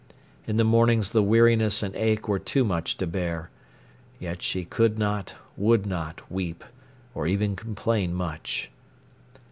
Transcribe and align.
In 0.47 0.57
the 0.57 0.63
mornings 0.63 1.11
the 1.11 1.21
weariness 1.21 1.83
and 1.83 1.93
ache 1.95 2.27
were 2.27 2.39
too 2.39 2.63
much 2.63 2.97
to 2.97 3.05
bear. 3.05 3.51
Yet 4.17 4.41
she 4.41 4.65
could 4.65 4.97
not—would 4.97 5.85
not—weep, 5.85 6.63
or 7.13 7.27
even 7.27 7.55
complain 7.55 8.11
much. 8.11 8.71